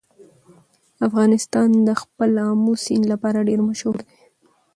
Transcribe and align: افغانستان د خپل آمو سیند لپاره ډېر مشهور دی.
افغانستان 1.07 1.69
د 1.87 1.89
خپل 2.01 2.31
آمو 2.49 2.73
سیند 2.83 3.05
لپاره 3.11 3.45
ډېر 3.49 3.59
مشهور 3.69 3.95
دی. 4.01 4.07